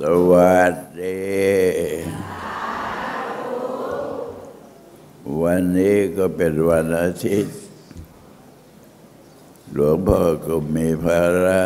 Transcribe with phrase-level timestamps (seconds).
[0.00, 0.02] ส
[0.32, 1.22] วัสดี
[5.42, 7.58] วันนี้ก็เป็นวันอาทิตย์
[9.72, 11.64] หลวงพ่อก็มีภาระ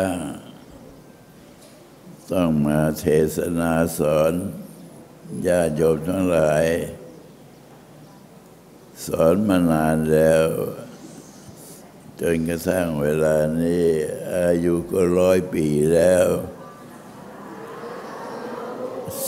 [2.31, 3.05] ต้องมาเท
[3.35, 4.33] ศนาสอน
[5.47, 6.65] ญาติโยมทั้งหลาย
[9.05, 10.45] สอนมานานแล้ว
[12.19, 13.85] จนกระทั่งเวลานี้
[14.35, 16.27] อายุก็ร้อยปีแล้ว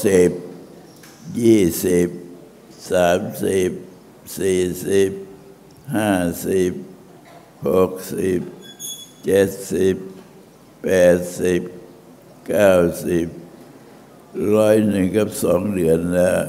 [0.05, 0.31] สิบ
[1.41, 2.09] ยี่สิบ
[2.91, 3.71] สามสิบ
[4.37, 5.11] สี่สิบ
[5.95, 6.11] ห้า
[6.47, 6.71] สิบ
[7.67, 8.39] หกสิบ
[9.25, 9.95] เจ็ดสิบ
[10.83, 11.61] แปดสิบ
[12.47, 12.71] เก้า
[13.07, 13.27] สิบ
[14.55, 16.43] ร้อยหนึ่งกับสองเดือนแล้ว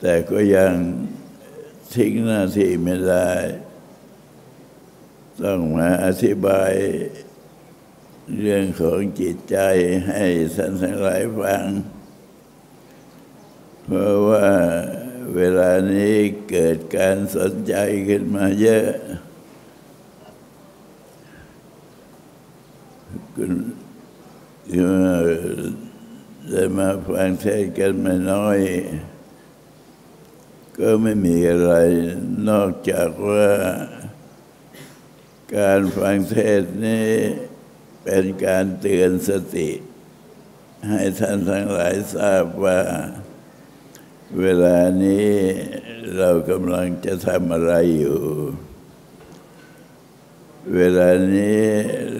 [0.00, 0.74] แต่ก็ยัง
[1.94, 3.30] ทิ้งหน้าที่ไม่ได้
[5.42, 6.72] ต้องมาอธิบาย
[8.38, 9.58] เรื่องของจิตใจ
[10.08, 10.24] ให้
[10.56, 11.66] ท่านทั้งหลายฟัง
[13.84, 14.48] เพราะว่า
[15.36, 16.16] เวลานี้
[16.50, 17.74] เกิดการสนใจ
[18.08, 18.88] ขึ้นมาเยอะ
[23.34, 23.52] คุณ
[26.50, 28.58] ได้มาฟังเทศกันไม่น้อย
[30.78, 31.72] ก็ไม่มีอะไร
[32.48, 33.50] นอกจากว่า
[35.56, 37.10] การฟังเทศนี้
[38.04, 39.70] เป็นการเตือนสติ
[40.88, 42.80] ให้ท่านทั้งหลายทราบว่า
[44.40, 45.32] เวลานี้
[46.16, 48.22] เรากำลังจะทำอะไรอยู่
[50.76, 51.64] เวลานี้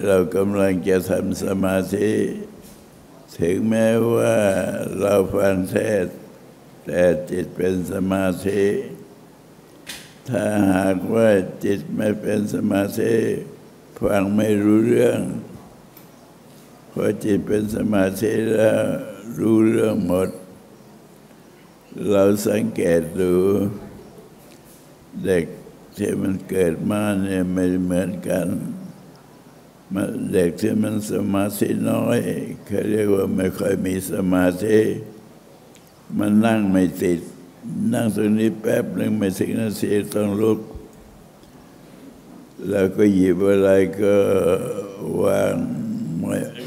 [0.05, 2.11] เรากำลังจะทำสมาธิ
[3.39, 4.35] ถึงแม้ว่า
[4.99, 6.05] เราฟังเทศ
[6.85, 8.65] แต่จิตเป็นสมาธิ
[10.29, 11.29] ถ้าหากว่า
[11.65, 13.15] จิตไม่เป็นสมาธิ
[14.03, 15.19] ฟังไม่รู้เรื่อง
[16.97, 18.79] พอจิตเป็นสมาธิแล้ว
[19.37, 20.29] รู้เรื่องหมด
[22.09, 23.33] เราสังเกตดู
[25.25, 25.45] เด็ก
[25.97, 28.47] ที่มันเกิดมาเนี่ยไม่เหมือนกัน
[30.33, 32.19] เด็กที่มันสมาธิน้อย
[32.65, 34.79] เขาเรียกว่าไม่ค่อยมีสมาธิ
[36.17, 37.19] มันนั่งไม่ติด
[37.93, 40.59] นั่งตรงนี้แป๊บหนึ่งไม่ถึงนาทีต้องลุก
[42.69, 43.69] แล้วก็หยิบอะไร
[44.01, 44.15] ก็
[45.23, 45.55] วาง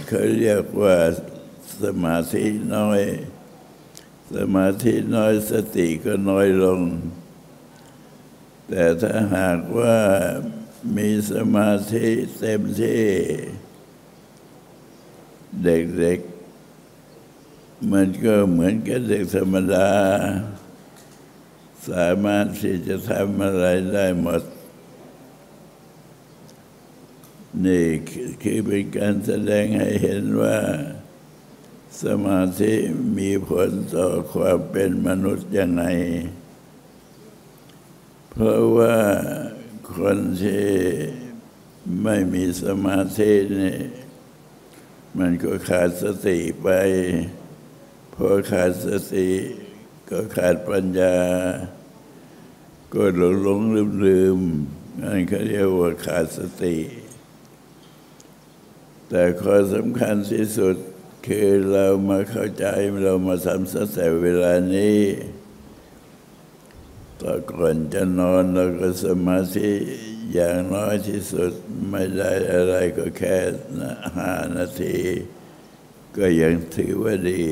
[0.06, 0.96] เขาเรียกว่า
[1.82, 3.00] สมาธิน้อย
[4.36, 6.80] สมาธิน้อยสติก็น้อยลง
[8.68, 9.96] แต่ถ้าหากว่า
[10.96, 12.06] มีสมาธิ
[12.38, 13.04] เต็มที่
[15.64, 19.90] เด็กๆ มันก็เหมือนกับเด็กธรรมดา
[21.90, 24.42] สามารถที่จะทำอะไรได้หมด
[27.66, 27.86] นี่
[28.42, 30.58] คือเป็นการแสดงให้เห็นว่า
[32.02, 32.74] สมาธิ
[33.18, 35.84] มีผลต่อความเป็นมนุษย์ยังไง
[38.30, 38.96] เพราะว่า
[39.96, 40.68] คนที่
[42.02, 43.78] ไม่มีสมาธินี่
[45.18, 46.68] มันก็ขาดสติไป
[48.14, 49.28] พอขาดสติ
[50.10, 51.16] ก็ขาดปัญญา
[52.94, 54.38] ก็หลงหลงลืมลืม
[55.00, 56.76] นั่นเขาเรียกว่าขาดสติ
[59.08, 60.76] แต่ข้อสำคัญที่สุด
[61.26, 62.66] คือเรามาเข้าใจ
[63.04, 65.00] เรามาทำสัแต่เวลานี้
[67.22, 69.70] ต่อก่อนจะนอนเราก็สมาธิ
[70.32, 71.52] อย่างน้อยที่สุด
[71.90, 73.36] ไม่ได้อะไรก็แค่
[74.16, 74.98] ห้านาที
[76.16, 77.46] ก็ยังถือว่าดี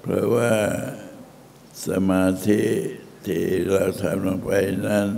[0.00, 0.54] เพราะว่า
[1.86, 2.62] สมาธิ
[3.26, 4.50] ที่เราทำลงไป
[4.88, 5.08] นั้น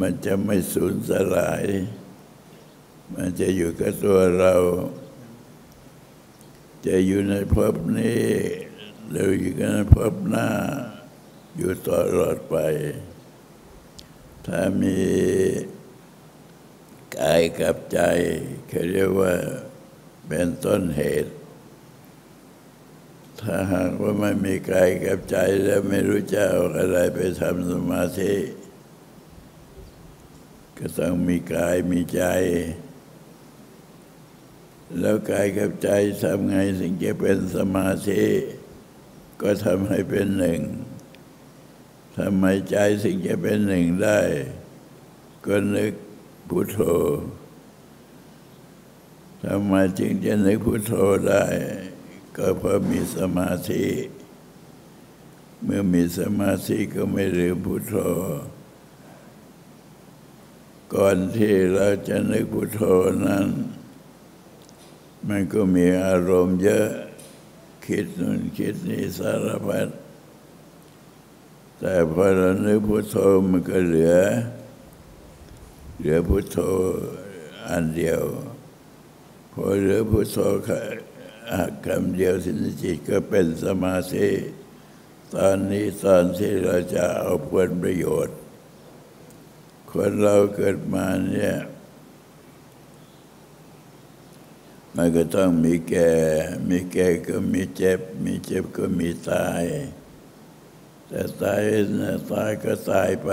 [0.00, 1.64] มันจะไม่สูญสลาย
[3.14, 4.54] มันจะอยู่กับตัวเรา
[6.86, 8.24] จะอยู่ในภพนี้
[9.10, 10.48] หรืออยู่ในภพหน้า
[11.56, 12.56] อยู่ตลอดไป
[14.46, 14.98] ถ้ามี
[17.18, 18.00] กายกับใจ
[18.68, 19.34] เขาเรียกว่า
[20.26, 21.32] เป็นต้นเหตุ
[23.40, 28.34] ถ้าหากว่าไม่มีกายกับใจแล้วไม่รู้จะเอาอะไรไปทำสมาธิ
[30.78, 32.22] ก็ต้องมีกายมีใจ
[34.98, 35.88] แล้วกายกับใจ
[36.22, 38.24] ทำไงถึงจะเป็นสมาธิ
[39.40, 40.60] ก็ทำให้เป็นหนึ่ง
[42.18, 44.20] ทำไมใจถึงจะเป็นหนึ่งได้
[45.46, 45.94] ก็นึก
[46.48, 46.78] พุทโธ
[49.44, 50.92] ทำไมจึงจะนึกพุทโธ
[51.28, 51.44] ได้
[52.36, 53.86] ก็เพราะมีสมาธิ
[55.62, 57.96] เมื่อมีสมาธิก็ไม่ลืมพุทโธ
[60.94, 62.80] ก่อนที่เราจะนึกพุทโธ
[63.26, 63.46] นั้น
[65.28, 66.88] มันก็มีอารมณ์เยอะ
[67.86, 69.88] คิดนู่นคิดนี่สารพัด
[71.78, 73.16] แต่พอเรานึกพุทโธ
[73.50, 74.16] มันก็เหลือ
[75.98, 76.58] เหลือพุทโธ
[77.68, 78.22] อันเดียว
[79.52, 80.38] พอเหลือพุทโธ
[81.86, 84.28] คำเดียวสินจิตก็เป็นสมาธิ
[85.34, 88.36] ตอนนี้ตอนที่เราจะเอาผลประโยชน์
[89.90, 91.54] คนเราเกิดมาเนี่ย
[94.96, 96.10] มันก็ต้องมีแก่
[96.68, 99.64] มีแก่ก็มีเจ็บ มีเจ็บก็มีตาย
[101.08, 101.62] แต่ตาย
[102.00, 103.30] นะตายก็ตายไป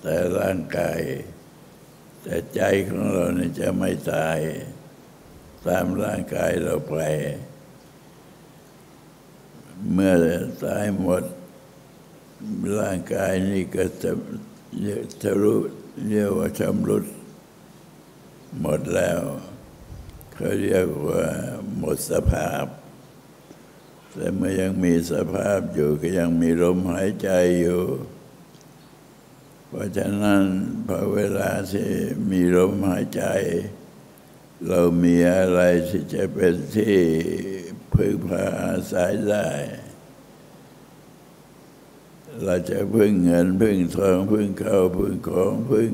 [0.00, 1.00] แต่ร่างกาย
[2.22, 4.38] แต่ใจของเราเนี่ยจะไม่ตาย
[5.66, 6.96] ตามร่างกายเราไป
[9.92, 10.14] เมื่อ
[10.64, 11.24] ตายหมด
[12.78, 14.10] ร่างกายนี่ก็จะ
[15.22, 15.58] จะรู้
[16.06, 17.04] เรียกว่าชำรุด
[18.60, 19.20] หมดแล้ว
[20.42, 21.24] เขาเรียกว่า
[21.78, 22.66] หมดสภาพ
[24.14, 27.82] แต่เมื่อยังมีสภาพอยู่ก็ยังมีลมหายใจอยู่
[29.68, 30.42] เพราะฉะนั้น
[30.86, 31.88] พอเวลาที่
[32.30, 33.24] มีลมหายใจ
[34.68, 36.98] เรามีอะไรที่จะเป็นที่
[37.94, 39.48] พึ่งพาอาศัยได้
[42.44, 45.92] เราจะพึ่งเงินพึ่งทองพึ่งข้าวพึ่งของพึ่ง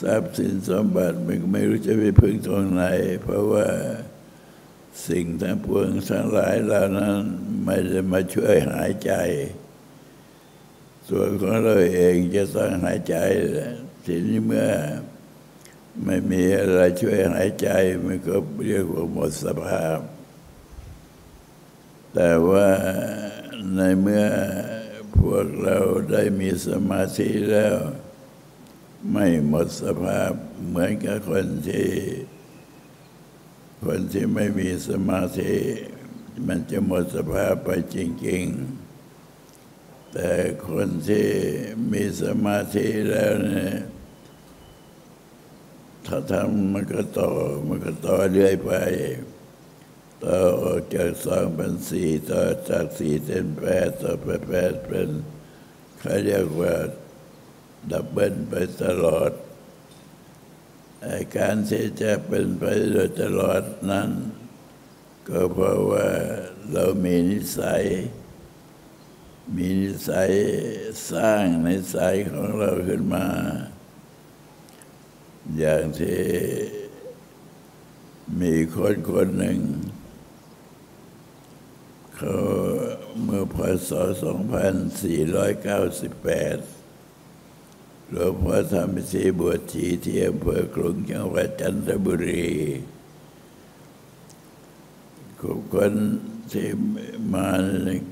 [0.00, 2.84] ทรัพย์สินสมบัติมันไม่รู้จะไปพึ่งตรงไหน
[3.22, 3.66] เพราะว่า
[5.08, 7.16] สิ่งทั้งปวงทั้งหลายเหล่านั้น
[7.64, 9.12] ไม่ได้มาช่วยหายใจ
[11.08, 13.16] ส่วนของเราเองจะต้องหายใจ
[14.04, 14.68] ทีนี้เมื่อ
[16.04, 17.68] ไม่มีอะไรช่วยหายใจ
[18.04, 18.36] มันก็
[18.66, 20.00] เรียกว่าหมดสภาพ
[22.14, 22.68] แต่ว่า
[23.74, 24.26] ในเมื่อ
[25.16, 25.78] พวกเรา
[26.10, 27.76] ได้มีสมาธิแล้ว
[29.10, 30.32] ไม่หมดสภาพ
[30.68, 31.88] เหมือนกับคนที่
[33.84, 35.54] คนที่ไม่มีสมาธิ
[36.46, 37.96] มันจะหมดสภาพไปจ
[38.26, 38.44] ริง
[39.30, 40.30] ๆ แต่
[40.68, 41.28] คนที่
[41.92, 43.76] มีสมาธิแล้วเนี่ย
[46.06, 47.30] ถ้าทำมันก็ต่อ
[47.68, 48.70] มันก็ต่อเรื่อยไป
[50.24, 55.08] ต่อออกจากสองเป็นสี่ต่อจากสี่เป็นแปดต่อไปแปดเป็น
[55.98, 56.74] เขาเรียกว่า
[57.90, 59.32] ดับเบิลไปตลอด
[61.06, 64.10] อาการที่จะเป็นไปโดยตลอดนั้น
[65.28, 66.08] ก็เพราะว่า
[66.72, 67.84] เรามีนิสัย
[69.56, 70.30] มีนิสัย
[71.10, 73.26] สร้างนิสัยของเราขึ้นมา
[75.58, 76.20] อย่างที่
[78.40, 79.58] มีคนคนหนึ่ง
[82.16, 82.34] เขา
[83.22, 83.56] เมื่อพ
[83.88, 86.81] ศ 2498
[88.14, 92.46] หลวงพ่อทำพิธีบวชชีที่อำเภอกรุงจังหวัดจันทบุรี
[95.72, 95.92] คน
[96.52, 96.68] ที่
[97.32, 97.48] มา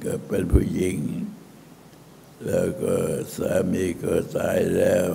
[0.04, 0.96] ก็เป็นผู้หญิง
[2.46, 2.94] แล้วก็
[3.36, 5.08] สามีก็ตายแล้ว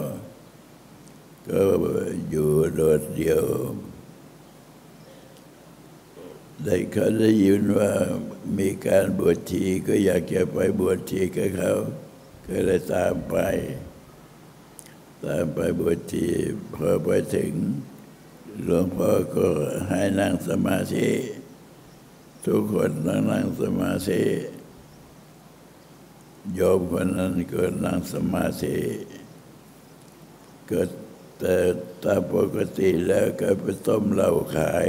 [1.48, 1.60] ก็
[2.30, 3.46] อยู่โดดเดียว
[6.64, 7.92] ได้เขาได้ยินว่า
[8.58, 11.74] มีการบวชชีก็อยากจะไปบวชชีกับเขา
[12.48, 13.38] ก็เลยตามไป
[15.26, 16.28] ตามไปบวชชี
[16.74, 17.52] พอไปถึง
[18.64, 19.48] หลวงพ่อก็
[19.90, 21.10] ให้นั่งสมาธิ
[22.46, 24.24] ทุกคนนั่งนั่งสมาธิ
[26.54, 28.78] โยมคนนั้นก็นั่งสมาธิ
[30.70, 30.82] ก็
[31.40, 31.58] แต่
[32.04, 34.88] ตามปกติแล้วก็ไปต้มเหล้าขาย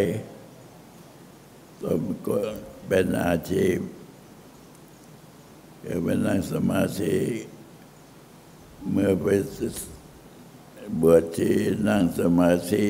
[1.82, 2.38] ต้มก็
[2.86, 3.78] เป็นอาชีพ
[5.84, 7.16] ก็ไปนั่งสมาธิ
[8.90, 9.26] เมื่อไป
[11.00, 11.56] บวชที่
[11.88, 12.88] นั่งสมาธิ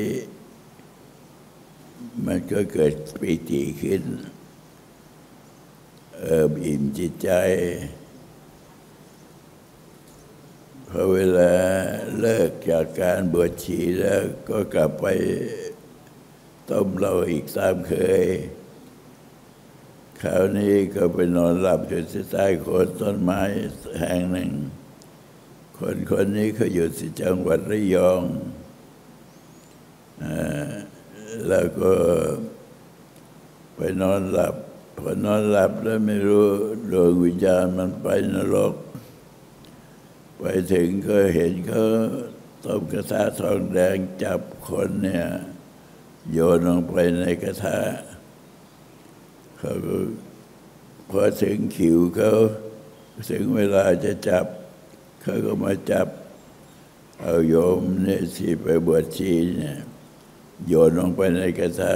[2.24, 4.02] มันก็เกิดปิติขึ้น
[6.20, 7.30] เอิบอิ่มจิตใจ
[10.88, 11.52] พอเวลา
[12.20, 15.06] เลิกจากการบวชชีแล้วก็กลับไป
[16.70, 18.24] ต้มเราอีกตามเคย
[20.22, 23.40] คราวนี้ก็ไปนอนหลับอยู่ที่ใต้โคนต้นไม้
[23.98, 24.52] แห่งหนึ่ง
[25.80, 28.22] คนคนนี้เขาอยู่ที่จังหวัดระยอง
[31.48, 31.92] แล้วก็
[33.76, 34.54] ไปนอนหลับ
[34.98, 36.46] พอนอนหลับแล้วไม่รู้
[36.92, 38.74] ดวงวิญญาณมันไปนรก
[40.38, 41.84] ไปถึงก็เห็นเขา
[42.64, 45.26] ต้มกระทะทองแดงจับคนเนี่ย
[46.32, 47.78] โยนลงไปในกระทะ
[49.58, 49.96] เขาก็
[51.10, 52.32] พอถึงขิวเขา
[53.30, 54.46] ถึงเวลาจะจับ
[55.28, 56.08] เขาก็มาจับ
[57.20, 59.78] เอาโยมเนี่ยที่ไปบวชชีเนี่ย
[60.68, 61.94] โยนลงไปในกระทะ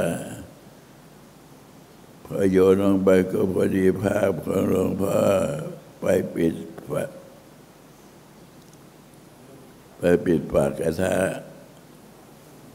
[2.25, 5.17] พอโยนลงไปก็พอดีภาพของหลวงพ่อ
[6.01, 6.55] ไปปิด
[6.89, 7.05] ฝา
[9.99, 11.15] ไปปิดปากกระทะ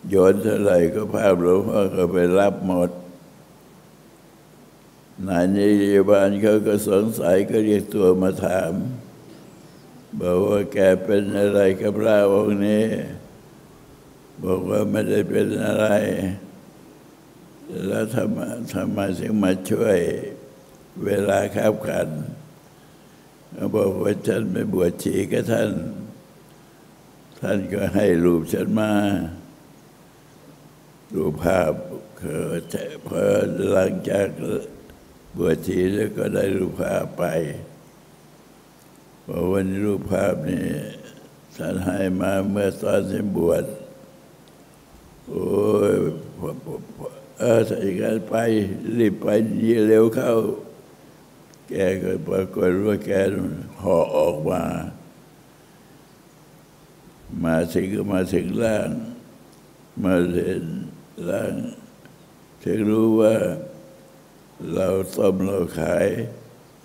[0.10, 2.92] โยนเท่าไหร่ก็ภาพหลวงพ่อก็ไปรับหมด
[5.28, 8.74] นายนิยบาลเขาก็สงสัยก็เรียกตัวมาถาม
[10.20, 12.86] บอกว่าแกเป็นอะไรกับพระองค์นี้
[14.44, 15.88] บอกว่าไม่ได้เป็นอะไร
[17.88, 18.40] แล้วทำไม
[18.74, 19.98] ทำไมถึงมาช่วย
[21.04, 22.10] เวลาขับขัน
[23.54, 25.72] เขาบอกว่าฉันไม่บวชชีกับท่าน
[27.40, 28.92] ท่านก็ให้รูปฉันมา
[31.14, 31.74] รูปภาพ
[32.18, 32.38] เขา
[33.08, 33.24] พอ
[33.72, 34.28] หลังจาก
[35.38, 37.24] บวชชีแล้วก็ได้รูปภาพไป
[39.28, 40.66] เพราะวันนี้รูปภาพนี้
[41.56, 43.66] ท่านให้มาเมื่อตอนที่บวช
[45.30, 45.48] โอ้
[45.92, 45.96] ย
[47.40, 48.36] เออใส่กันไป
[48.98, 49.28] รีบไป
[49.88, 50.34] เร็วเข้า
[51.70, 53.12] แกก็ปรากฏว่าแก
[53.82, 54.64] ห่อออกมา
[57.44, 58.90] มาถึงก็มาถึงล่าง
[60.04, 60.64] มาเห็น
[61.30, 61.54] ล่าง
[62.64, 63.36] ถึงรู้ว่า
[64.74, 66.08] เราต้มเราขาย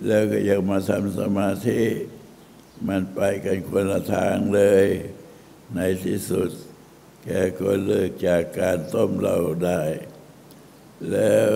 [0.05, 1.81] แล้วก็ยังมาทำสมาธิ
[2.87, 4.85] มันไปกันคนละทางเลย
[5.75, 6.49] ในที่สุด
[7.23, 9.81] แกก็เลิกจากการต้มเราได้
[11.11, 11.53] แล้ว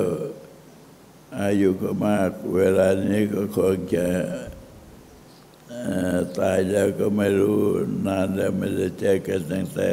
[1.41, 4.07] อายุก็มาก เวลานี้ก็คงจะ
[6.39, 7.59] ตายแล้วก็ไม่รู้
[8.07, 9.91] นานแล้วไม่ได้เจอกันตั้งแต่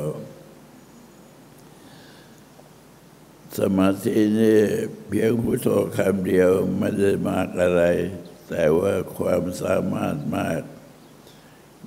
[3.58, 4.58] สมาธินี่
[5.06, 7.82] เพียงพุทโธคำเดียวไม่ได้มากอะไร
[8.48, 10.62] แต่ว่าความสามารถมาก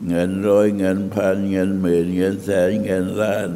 [0.08, 3.50] เงินร้อยเงินพันเงินหมื่นเงินแสนเงินล้าน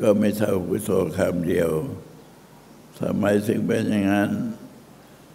[0.00, 1.70] ก็ไม่เท่าพุทโธคำเดียว
[2.98, 4.30] ทำไมถึงเป็นอย่างนั้น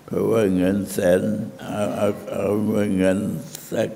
[0.06, 1.22] เพราะว่าเงินแสน
[1.62, 2.48] เอาเอาเอา
[2.98, 3.18] เงิน
[3.72, 3.90] สัก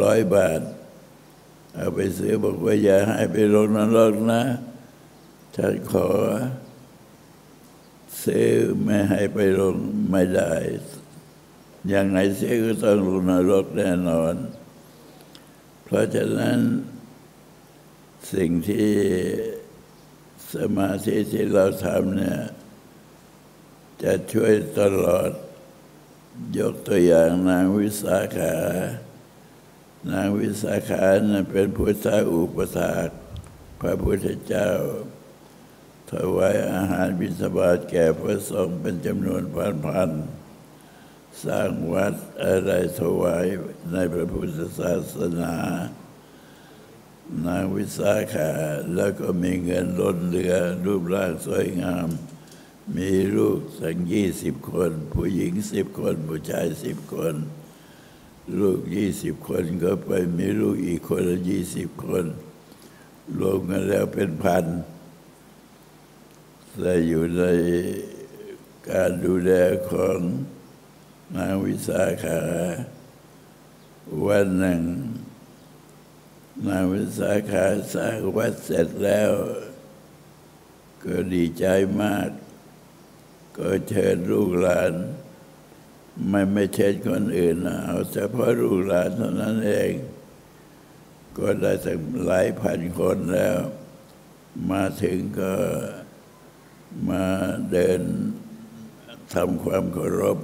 [0.00, 0.60] ร้อยบาท
[1.74, 4.42] เอาไปซื้อบอกว่าอย่าให้ไปลงนรกนะ
[5.56, 6.08] ฉันขอ
[8.22, 8.50] ซื้อ
[8.82, 9.76] ไม่ให้ไปลง
[10.10, 10.52] ไม่ได้
[11.88, 14.34] อย่างไหนเสียก็ต้องลงนรกแน่นอน
[15.84, 16.58] เพราะฉะนั้น
[18.32, 18.90] สิ่งที่
[20.54, 22.40] สมาธิที่เราทำเนี่ย
[24.02, 25.30] จะช่วยตลอด
[26.58, 28.56] ยกตัวอย่างนางวิสาขา
[30.12, 33.08] นางวิสาขานะเป็นพุทธอุปถาก
[33.80, 34.70] พระพุทธเจ้า
[36.12, 39.42] ถวายอาหารบิณฑบาตแก่พระสงฆ์เป็นจำนวน
[39.86, 42.70] พันๆสร้างวัดอะไร
[43.00, 43.46] ถวาย
[43.92, 45.54] ในพระพุทธศาสนา
[47.46, 48.50] นางวิสาขา
[48.94, 52.08] แล้วก็มีเงินล้นเหลือรูปร่างสวยงาม
[52.96, 57.34] มีลูกสักยี่สิบคน ผู้หญิงสิบคน ผู้ชายสิบคน
[58.60, 62.24] ลูกยี่สิบคนก็ไปมีลูกอีกคนละยี่สิบคน
[63.38, 64.64] รวมกันแล้วเป็นพัน
[66.80, 67.44] แต่อยู่ใน
[68.90, 69.52] การดูแล
[69.90, 70.18] ของ
[71.36, 72.40] นางวิสาขา
[74.26, 74.82] วันหนึ่ง
[76.68, 77.64] นางวิสาขา
[77.94, 79.30] สร้างวัดเสร็จแล้ว
[81.04, 81.66] ก็ดีใจ
[82.02, 82.30] มาก
[83.56, 84.92] ก็เชิญลูกหลาน
[86.28, 89.92] ไม่ไม่เชิญคนอื่นนะเอาเฉพาะลูกหลานเท่านั้นเอง
[91.38, 93.56] ก็ได้ถึงหลายพันคนแล้ว
[94.70, 95.54] มาถึงก็
[97.08, 97.24] มา
[97.72, 98.00] เดิน
[99.34, 100.38] ทำความเคารพ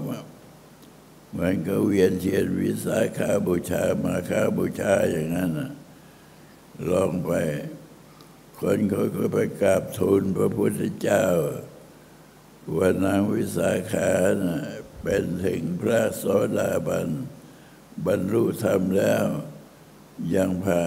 [1.31, 5.73] เหมือนก็เวียนเทียนวิสาขาบูชามาคาบูชาอย่างนั้นนะ
[6.91, 7.33] ลองไป
[8.61, 11.27] คนเขาก็ไปกราบทูลพระพุทธเจ้า
[12.77, 14.11] ว่านางวิสาขา
[14.43, 14.61] นะ
[15.03, 16.25] เป็นถึงพระโส
[16.59, 17.09] ดาบัน
[18.07, 19.27] บรรลุธรรมแล้ว
[20.35, 20.83] ยังพา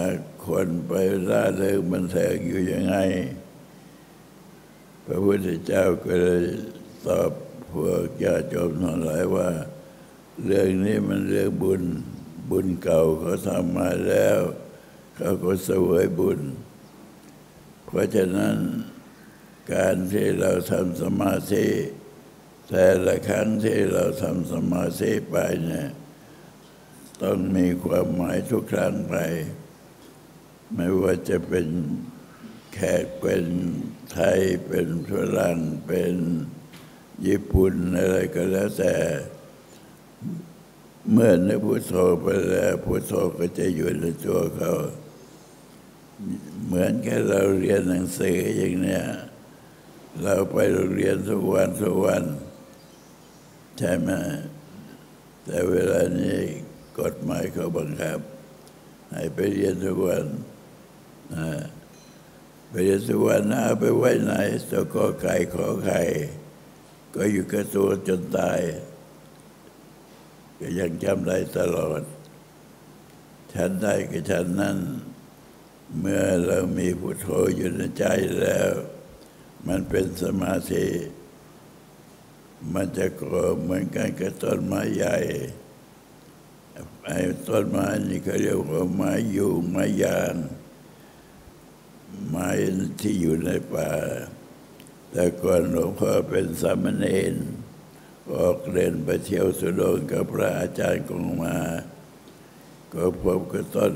[0.46, 0.92] คนไป
[1.28, 2.96] ล่าเริงบันเทิงอยู่ยังไง
[5.06, 6.44] พระพุทธเจ้าก็เลย
[7.06, 7.30] ตอบ
[7.72, 9.48] พวกญาติโยมทั้งหลายว่า
[10.44, 11.82] เรื่องนี้มันเรื่องบุญ
[12.50, 14.38] บุญเก่าเขาทำมาแล้ว
[15.16, 16.40] เขาก็เสวยบุญ
[17.84, 18.56] เพราะฉะนั้น
[19.74, 21.66] การที่เราทำสมาธิ
[22.68, 25.36] แต่ละครั้งที่เราทำสมาธิไป
[25.66, 25.88] เนี่ย
[27.22, 29.14] ต้องมีความหมายทุกครั้งไป
[30.74, 31.66] ไม่ว่าจะเป็น
[32.76, 33.44] แขกเป็น
[34.12, 36.14] ไทยเป็นฝรั่งเป็น
[37.26, 38.96] ญี่ปุ่นอะไรก็แล้วแต่
[41.12, 44.72] เมื่อนึกพุทโธไปแล้วพุทโธก็จะอยู่ในตัวเขา
[46.64, 49.04] เหมือนแค่เราเรียนหนังสืออย่างเนี้ย
[50.22, 52.24] เราไปโรงเรียนทุกวันทุกวัน
[53.78, 54.10] ใช่ไหม
[55.44, 56.38] แต่เวลานี้
[57.00, 58.18] กฎหมายเขาบังคับ
[59.12, 60.24] ให้ไปเรียนทุกวัน
[61.34, 61.50] นะ
[62.70, 64.32] ไปเรียนทุกวันนะเอาไปไว้ไหน
[64.70, 66.00] ตัวก็ไก่ขอไข่
[67.14, 68.60] ก็อยู่กับตัวจนตาย
[70.58, 72.02] ก็ยังจำได้ตลอด
[73.52, 74.78] ฉันได้กับฉันนั้น
[75.98, 78.04] เมื่อเรามีพุทโธอยู่ในใจ
[78.40, 78.70] แล้ว
[79.66, 80.86] มันเป็นสมาธิ
[82.74, 85.16] มันจะก่อเหมือนกันกับต้นไม้ใหญ่
[87.04, 87.18] ไอ้
[87.48, 90.34] ต้นไม้นี่เขาเรียกว่าไม้ยูงไม้ยาง
[92.28, 92.48] ไม้
[93.00, 93.90] ที่อยู่ในป่า
[95.10, 97.34] แต่ก่อนหลวงพ่อเป็นสามเณร
[98.34, 101.56] ออกเรียนไปเที่ยวสุดงกับพระอาจารย์กงมา
[102.92, 103.94] ก็พบกับต้น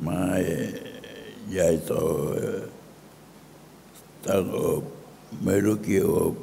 [0.00, 0.24] ไม้
[1.50, 1.92] ใหญ่โต
[4.26, 4.82] ตั้งอบ
[5.44, 6.34] ไม่รู้กี่อบ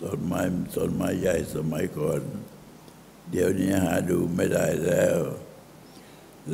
[0.00, 0.40] ต้นไม้
[0.74, 2.20] ต้นไม้ใหญ่สมัยก่อน
[3.30, 5.18] เดี๋ยวนี้หาดูไม่ได้แล้ว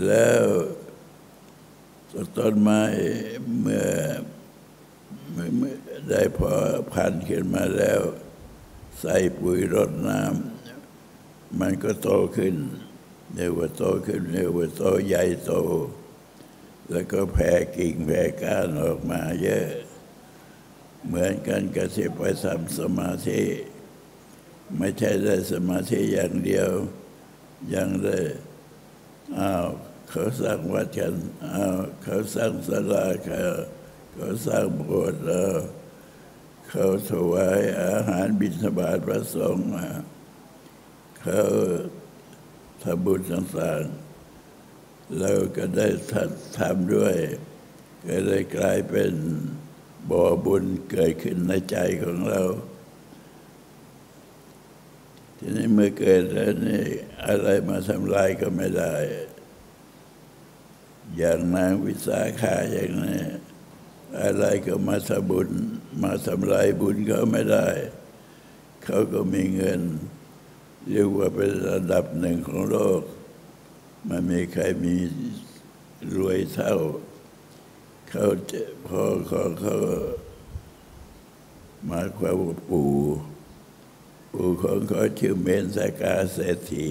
[0.06, 0.44] แล้ว
[2.38, 2.82] ต้นไม้
[3.60, 3.86] เมื่อ
[6.10, 6.52] ได้พอ
[6.92, 8.00] พันขึ้นมาแล้ว
[9.00, 12.54] ใส่ปุ๋ยรดน้ำมันก็โตขึ้น
[13.34, 15.52] เรียกว่าโตขึ้นเรียกว่าโตใหญ่โต
[16.90, 19.66] แล้วก็แผ่กิ่งแผ่ก้านออกมาเยอะ
[21.06, 23.42] เหมือนกันกับที่ไปทำสมาธิ
[24.78, 26.70] ไม่ใช่ได้สมาธิอย่างเดียว
[27.74, 28.18] ยังได้
[29.38, 29.66] อ้าว
[30.08, 31.14] เขาสร้างวัดกัน
[32.02, 33.42] เขาสร้างศาลาเขา
[34.14, 35.22] เขาสร้างโบสถ์
[36.68, 39.76] เขาถวายอาหารบิณฑบาตพระสงฆ์ม
[41.20, 41.40] เขา
[42.82, 45.88] ทำบุญต่างๆเราก็ได้
[46.58, 47.14] ทำด้วย
[48.06, 49.12] ก็เลยกลายเป็น
[50.10, 52.42] บ่อบุญเกิดขึ้นในใจของเรา
[55.38, 56.82] ทีนี้เมื่อเกิดแล้วนี่
[57.26, 58.94] อะไรมาทำลายก็ไม่ได้
[61.16, 63.20] อย่างนางวิสาขาอย่างนี้
[64.22, 65.48] อะไรก็มาทำบุญ
[66.02, 67.68] มาทำลายบุญเขาไม่ได้
[68.82, 69.80] เขาก็มีเงิน
[70.88, 73.02] เรียกว่าเป็นระดับหนึ่งของโลก
[74.08, 74.94] มันมีใครมี
[76.16, 76.74] รวยเท่า
[78.10, 79.76] เขาจะพอเขาเขา
[81.90, 82.90] มาความว่าปู่
[84.32, 86.88] ปู่ของเขาชื่อเมนสกาเศรษฐี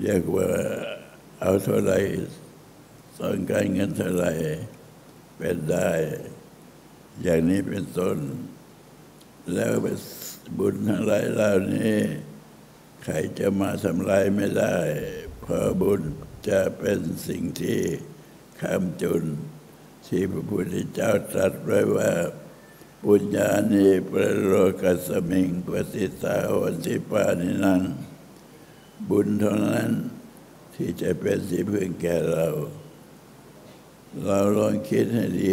[0.00, 0.48] เรียกว่า
[1.40, 1.92] เอาเท่าไร
[3.18, 4.26] ต้องการเงินเท่าไร
[5.36, 5.90] เป็นได้
[7.22, 8.18] อย่างนี้เป็นต้น
[9.54, 9.72] แล้ว
[10.58, 11.96] บุญทั้งหลายเหล่านี้
[13.02, 14.76] ใครจะมาทำลายไม่ได้
[15.40, 16.02] เพราะบุญ
[16.48, 16.98] จะเป็น
[17.28, 17.80] สิ่งที่
[18.60, 19.24] ข้ามจุน
[20.06, 22.12] ที่พระพุทธเจ้าตรัสไว้ว่า
[23.04, 27.82] ปุญญาณิประโลกัสมิงปฏิตาวันติปานินัง
[29.10, 29.92] บุญเท่านั้น
[30.80, 32.48] ที่จะเป็นสิพึ่งแก่เรา
[34.24, 35.52] เราลองคิดให้ดี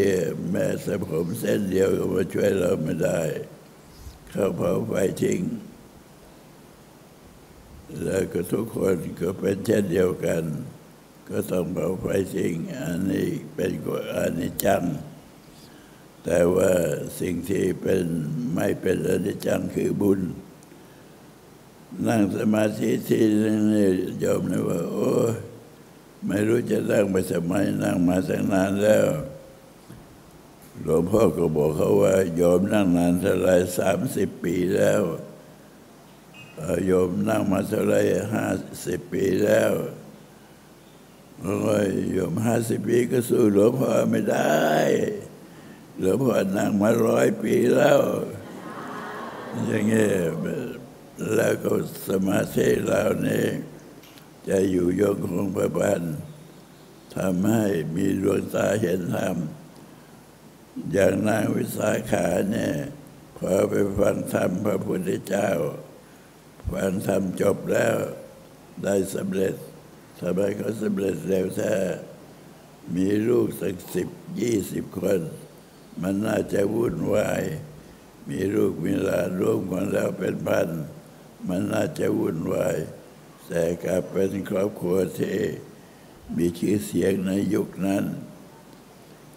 [0.52, 3.22] แม้แต่ผมเส้นเดียวก็มาช่วยเราไม่ได้
[4.30, 5.42] เขาเผาไฟทิ้ง
[8.04, 10.44] แล้วก็ทุกคนก็เป็นเช่นเดียวกัน
[11.30, 14.84] ก็ต้องเผาไฟทิ้งอันนี้เป็นกฎอนิจจัง
[16.24, 16.72] แต่ว่า
[17.20, 18.04] สิ่งที่เป็น
[18.56, 20.22] ไม่เป็นอนิจจังคือบุญ
[22.08, 23.90] นั่งสมาธิทีนึงนี่
[24.24, 25.12] ยอมนะว่า โอ้
[26.26, 29.08] ไม่รู้จะนั่งไปสมัยนั่งมาตั้งนานแล้ว
[30.84, 35.02] หลวงพ่อก็บอกเขาว่าโยมนั่งนานเท่าไรสามสิบปีแล้ว
[36.86, 37.96] โยมนั่งมาเท่าไร
[38.34, 38.46] ห้า
[38.86, 39.74] สิบปีแล้ว
[41.42, 44.66] โอ้ยโยมห้าสิบปีก็สู้หลวงพ่อไม่ได้
[46.00, 48.00] หลวงพ่อนั่งมาร้อยปีแล้ว
[49.68, 50.12] อย่างเงี้ย
[51.36, 51.74] แล้วก็
[52.10, 53.46] สมาธิเหล่านี้
[54.50, 56.02] จะอยู่ยงคงประพัน
[57.16, 59.38] ทำให้มีดวงตาเห็นธรรม
[60.92, 62.74] อย่างนางวิสาขาเนี่ย
[63.38, 65.50] พอไปฟังธรรมพระพุทธเจ้า
[66.72, 67.96] ฟังธรรมจบแล้ว
[68.84, 69.56] ได้สำเร็จ
[70.20, 71.76] ทำไมเขาสำเร็จเร็วแท้
[72.96, 74.08] มีลูกสักสิบ
[74.42, 75.20] ยี่สิบคน
[76.02, 77.44] มันน่าจะวุ่นวาย
[78.30, 80.68] มีลูกมีหลานร่วมกันแล้วเป็นพัน
[81.48, 82.78] มันน่าจะวุ่นวาย
[83.48, 85.38] แต่กลับเป็นครอบครัวที่
[86.38, 88.04] มีชื่อเสียงในยุคนั้น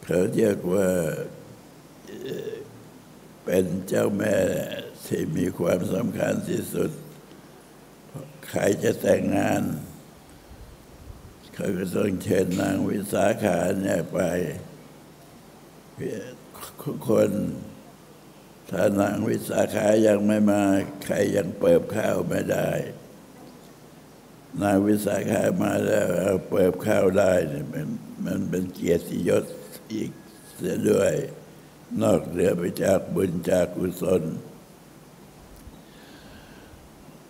[0.05, 0.89] เขาเรียกว่า
[3.45, 4.37] เปเป็นเจ้าแม่
[5.07, 6.91] ที่มีความสำคัญที่สุด
[8.49, 9.63] ใครจะแต่งงาน
[11.55, 14.19] เขาก็ต้องเชิญนางวิสาขาเนี่ยไป
[17.09, 17.31] คน
[18.71, 20.63] ถ้านางวิสาขายังไม่มา
[21.05, 22.71] ใครยังเปิบข้าวไม่ได้
[24.63, 26.07] นางวิสาขามาแล้ว
[26.51, 27.89] เปิบข้าวได้เนี่ยมัน
[28.27, 29.45] มันเป็นเกียรติยศ
[29.93, 30.11] อีก
[30.57, 31.13] เสียด้วย
[32.03, 34.23] นอกเหนือไปจากบุญจากกุศล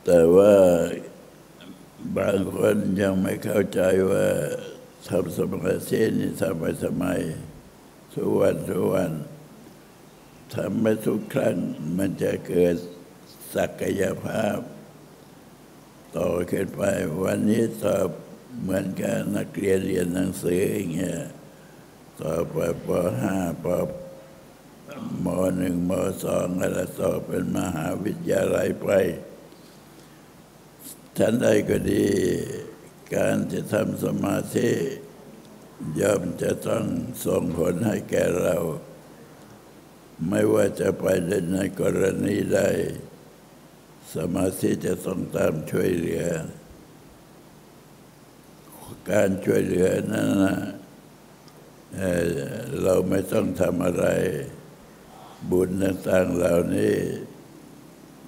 [0.04, 0.54] แต่ว่า
[2.16, 4.26] บางคนยังไม่เข้าใจว่า
[5.08, 7.06] ทำสมาธินี่ทำไปทำไม
[8.14, 9.12] ทุกวันทุกวัน
[10.54, 11.56] ทำไปทุกครั้ง
[11.96, 12.76] มันจะเกิด
[13.54, 14.58] ศักยภาพ
[16.16, 16.82] ต่อขึ้นไป
[17.22, 18.08] วันนี้สอบ
[18.60, 21.20] เหมือนกับนักเรียนเรียนหนังสืออย่างเงี้ย
[22.20, 22.88] ต่อไปป
[23.22, 23.66] ห้าป
[25.24, 25.26] ม
[25.58, 25.92] หนึ่งม
[26.24, 28.88] สองอะไรต่อเป็นมหาวิทยาลัยไป
[31.18, 32.06] ฉันใดก็ดี
[33.14, 34.70] การจะทำสมาธิ
[36.00, 36.84] ย่อมจะต้อง
[37.24, 38.56] ส่งผลให้แก่เรา
[40.28, 41.06] ไม่ว่าจะไป
[41.52, 42.60] ในกรณีใด
[44.14, 46.24] สมาธิจะต้องตามช่วยเหลือ
[49.10, 50.58] การช่วยเหลือนั้นนะ
[51.96, 54.06] เเราไม่ต้องทำอะไร
[55.50, 56.96] บุญต่างๆเหล่านี้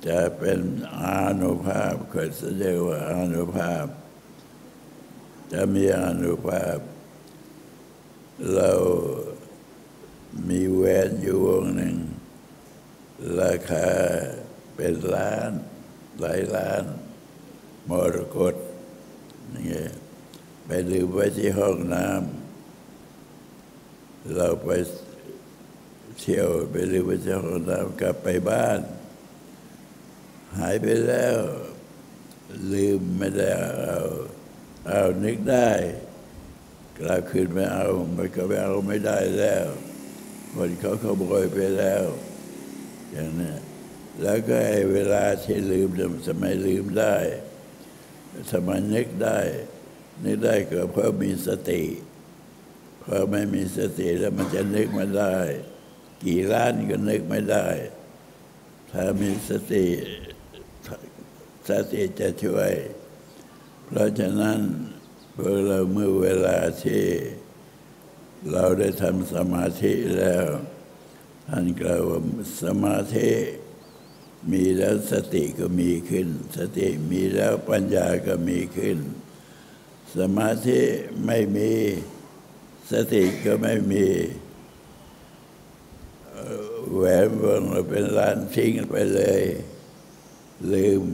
[0.09, 0.61] จะเป็น
[1.03, 2.29] อานุภาพเคย
[2.59, 3.87] เรียกว่าอานุภาพ
[5.53, 6.79] จะมีอานุภาพ
[8.55, 8.71] เรา
[10.49, 11.97] มีแหวนอยู่วงหนึ่ง
[13.41, 13.89] ราคา
[14.75, 15.51] เป็นล้าน
[16.21, 16.85] หลายล้าน
[17.91, 18.55] มรกต
[19.53, 19.75] นี่ไง
[20.67, 24.71] ไปลืมไว้ที่ห้องน้ำเราไป
[26.19, 28.81] เที่ยวไปลืมไว้ที่ห้องน้ำกลับไปบ้าน
[30.59, 31.39] หายไปแล้ว
[32.73, 33.49] ลืมไม่ได้
[33.85, 34.01] เอา
[34.89, 35.71] เอานึกได้
[36.99, 39.67] กลับคืนไม่เอามันก็ไปเอาไม่ได้แล้ว
[40.55, 42.05] คนเขาขโมยไปแล้ว
[43.13, 43.55] อย่างนี้
[44.23, 46.07] แล้วก็ไอ้เวลาที่ลืมเนี่
[46.53, 47.17] ยลืมได้
[48.51, 49.39] ทำไมนึกได้
[50.25, 51.83] นึกได้ก็เพราะมีสติ
[53.03, 55.37] พอไม่มีสติแล้วมันจะนึกไม่ได้
[56.25, 57.69] กี่ล้านก็นึกไม่ได้
[58.91, 59.87] ถ้ามีสติ
[61.69, 62.73] สติจะช่วย
[63.87, 64.61] เพราะฉะนั้น
[65.37, 67.05] พวกเราเมื่อเวลาที่
[68.51, 70.47] เราได้ทำสมาธิแล้ว
[71.49, 72.21] ท่านกล่าวว่า
[72.63, 73.31] สมาธิ
[74.53, 78.99] มีแล้วสติก็มีขึ้น สติมีแล้วปัญญาก็มีขึ้น
[80.19, 80.81] สมาธิ
[81.27, 81.73] ไม่มี
[82.93, 84.07] สติก็ไม่มี
[86.95, 89.43] แหวนวงเราเป็นล้านทิ้งไปเลย
[90.73, 91.05] ลืม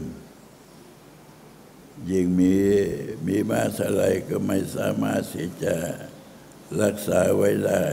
[2.10, 2.54] ยิ่งมี
[3.26, 5.76] มีมาเท่าไรก็ไม่สามารถที่จะ
[6.82, 7.84] รักษาไว้ได้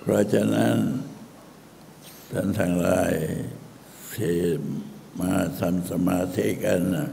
[0.00, 0.76] เพราะฉะนั้น
[2.32, 3.12] ท่านทั้งหลาย
[4.16, 4.36] ที่
[5.20, 7.10] มาทำสมาธิกันนะ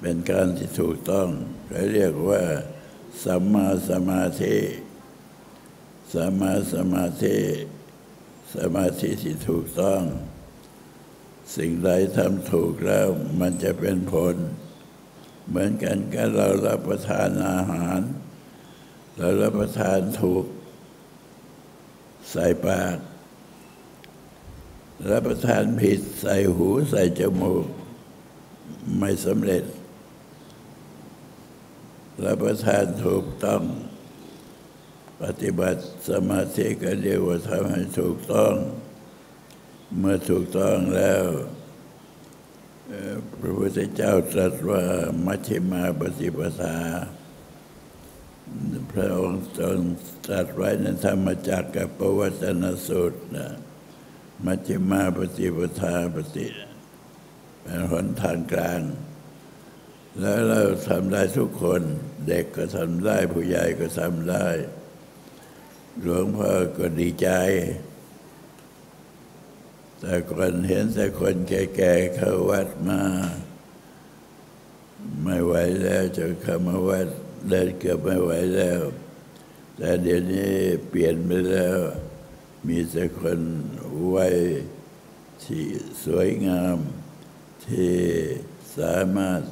[0.00, 1.28] เป็นการที่ถูกต้อง
[1.68, 2.42] เขาเรียกว่า
[3.24, 4.56] สัมมาสมาธิ
[6.14, 7.38] สัมมาสมาธิ
[8.56, 10.02] สมาธิที่ถูกต้อง
[11.56, 13.06] สิ่งใดทำถูกแล้ว
[13.40, 14.34] มันจะเป็นผล
[15.48, 18.00] เหมือนกันกับเรารับประทานอาหาร
[19.18, 20.44] เรารับประทานถูก
[22.30, 22.96] ใส่ปาก
[25.10, 27.66] รับประทานผิดใส่หูใส่จมูก
[28.98, 29.64] ไม่สำเร็จ
[32.24, 33.62] รับประทานถูกต้อง
[35.22, 38.54] ปฏิบัติสมาธิก็เรียกว่าทำให้ถูกต้อง
[39.98, 41.24] เมื่อถูกต้องแล้ว
[43.38, 44.82] พระพุทธเจ้าตรัสว่า
[45.26, 46.76] มัชฌิมาปฏิปทา
[48.92, 49.78] พระองค์ทรง
[50.26, 53.48] ตรัสไว้ในธรรมจักรกับปวัตนสูตรนะ
[54.44, 56.46] มัชฌิมาปฏิปทาปฏิ
[57.62, 58.80] เป็นหนทางกลาง
[60.20, 61.82] แล้วเราทำได้ทุกคน
[62.26, 64.46] เด็กก็ทำได้ผู้ใหญ่ก็ทำได้
[66.00, 67.28] หลวงพ่อก็ดีใจ
[70.00, 73.02] แต่ก่อนเห็นแต่คนแก่ๆเข้าวัดมา
[75.22, 77.08] ไม่ไหวแล้วจะเข้ามาวัด
[77.48, 78.80] เดินเกือบไม่ไหวแล้ว
[79.76, 80.54] แต่เดี๋ยวนี้
[80.88, 81.78] เปลี่ยนไปแล้ว
[82.66, 83.40] มีแต่คน
[84.14, 84.36] วัย
[85.44, 85.64] ที่
[86.04, 86.76] สวยงาม
[87.66, 87.96] ที่
[88.78, 89.42] สามารถ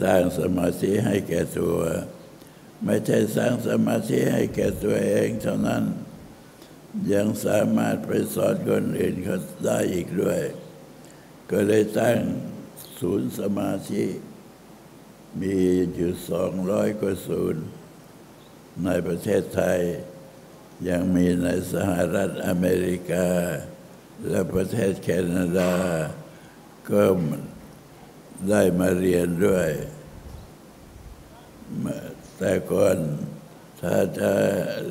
[0.00, 1.78] สร้างสมาธิให้แก่ตัว
[2.84, 5.84] ไม่ใช่สร้างสมาธิให้แก่ตัวเองเท่านั้น
[7.12, 10.40] ยังสามารถไปสอนคนอื่นเขาได้อีกด้วย
[11.50, 12.18] ก็เลยตั้ง
[12.98, 14.04] ศูนย์สมาธิ
[15.40, 15.56] มี
[15.94, 17.64] อยู่สองร้อยกว่าศูนย์
[18.84, 19.80] ในประเทศไทย
[20.88, 23.28] ยังมีในสหรัฐอเมริกา
[24.28, 25.74] และประเทศแคนาดา
[26.90, 27.02] ก็
[28.50, 29.70] ได้มาเรียนด้วย
[32.38, 32.96] แต่ก่อน
[33.82, 34.32] ถ้าจะ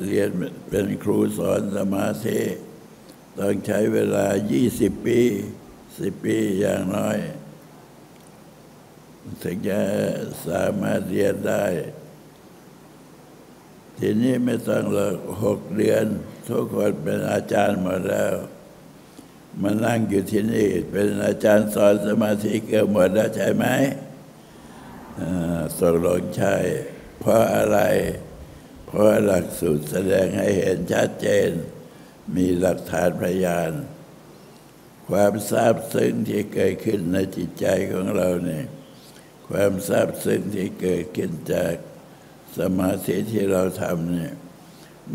[0.04, 0.28] เรียน
[0.68, 2.40] เป็นครูสอนสมาธิ
[3.38, 4.26] ต้องใช้เวลา
[4.66, 5.20] 20 ปี
[5.72, 7.18] 10 ปีอย่างน้อย
[9.42, 9.80] ถึงจะ
[10.48, 11.64] สามารถเรียนได้
[13.98, 16.04] ทีนี้ไม่ต้องหรอกหกเดือน
[16.48, 18.32] ทุกคนเป็นอาจารย์หมดแล้ว
[19.62, 23.66] มานั่งอยู่ที่นี่ เป็นอาจารย์สอนสมาธิเกือบหมดแล้วใช่ไหม
[25.78, 26.56] ตกลงใช่
[27.18, 27.78] เพราะอะไร
[28.86, 31.50] เพราะหลักสูตรแสดงให้เห็นชัดเจน
[32.36, 33.72] มีหลักฐานพยาน
[35.08, 38.66] ความทราบซึ้งที่เกิดขึ้นในจิตใจของเราเนี่ย
[39.48, 41.74] ความทราบซึ้งที่เกิดขึ้นจาก
[42.58, 44.34] สมาธิที่เราทำเนี่ย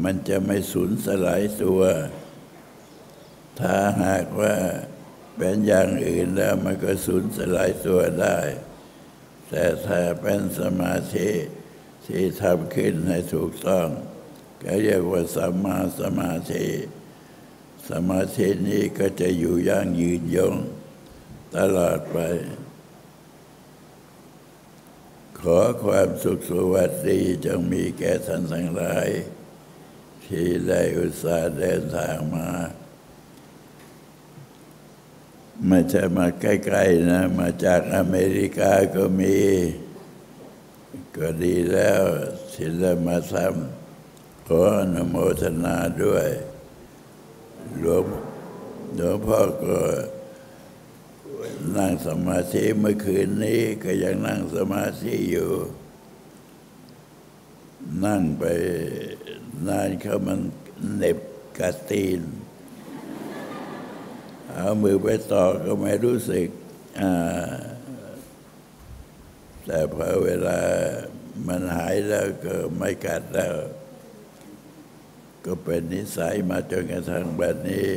[0.03, 1.81] มันจะไม่สูญสลายตัว
[3.59, 4.55] ถ้าหากว่า
[5.37, 8.39] เป็นอย่างอื่นแล้วมันก็สูญสลายตัวได้
[9.49, 11.29] แต่ถ้าเป็นสมาธิ
[12.07, 13.87] ที่ทำขึ้นให้ถูกต้อง
[14.63, 16.67] ก็เรียกว่าสัมมาสมาธิ
[17.89, 20.55] สมาธินี้ก็จะอยู่ยั่งยืนยง
[21.55, 22.17] ตลอดไป
[25.43, 29.07] ขอความสุขสวัสดีจงมีแก่ท่านทั้งหลาย
[30.25, 32.49] ที่ได้อุตส่าห์เดินทางมา
[35.67, 39.37] ไม่ใช่มาใกล้ๆนะ มาจากอเมริกาก็มี
[41.17, 42.03] ก็ดีแล้ว
[42.53, 46.27] ที่ได้มาทำขออนุโมทนาด้วย
[47.79, 48.03] หลวง
[48.95, 49.77] หลวงพ่อก็
[51.77, 55.51] นั่งสมาธิเมื่อคืนนี้ก็ยังนั่งสมาธิอยู่
[58.05, 58.43] นั่งไป
[59.67, 60.39] นานเขามัน
[60.95, 61.17] เหน็บ
[61.59, 62.21] กระตีน
[64.53, 66.47] เอามือไปต่อก็ไม่รู้สึก
[69.65, 70.59] แต่พอเวลา
[71.47, 73.55] มันหายแล้วก็ไม่กัดแล้ว
[75.45, 77.87] ก็เป็นนิสัยมาจนกระทั่งแบบนี้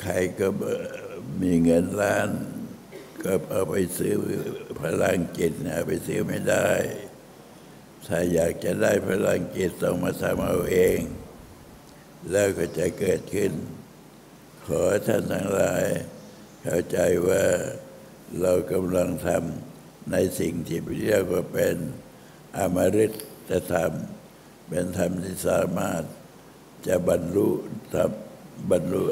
[0.00, 0.48] ใครก็
[1.42, 2.28] มีเงินล้าน
[3.24, 4.14] ก็เอาไปซื้อ
[4.80, 6.68] พลังจิตนะไปซื้อไม่ได้
[8.06, 10.98] ถ้าอยากจะได้พลังจิตต้องมาทำเอาเอง
[12.30, 13.52] แล้วก็จะเกิดขึ้น
[14.66, 15.84] ขอท่านทั้งหลาย
[16.62, 17.44] เข้าใจว่า
[18.40, 21.76] เรากำลังทำในสิ่งที่เรียกว่าเป็น
[22.58, 23.06] อมฤ
[23.50, 23.92] ตธรรม
[24.68, 26.02] เป็นธรรมที่สามารถ
[26.86, 27.48] จะบรรลุ
[27.94, 29.04] ทำบรรลุ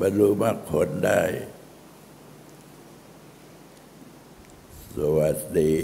[0.00, 1.22] บรรลุมรรคผลได้
[4.96, 5.74] สวัสดี